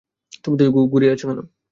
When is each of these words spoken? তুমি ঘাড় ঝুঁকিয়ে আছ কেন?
তুমি 0.43 0.55
ঘাড় 0.57 0.71
ঝুঁকিয়ে 0.83 1.13
আছ 1.13 1.21
কেন? 1.21 1.39